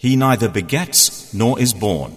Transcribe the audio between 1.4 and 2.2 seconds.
is born.